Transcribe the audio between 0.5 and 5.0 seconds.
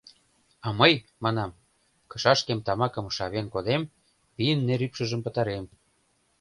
А мый, манам, кышашкем тамакым шавен кодем, пийын нер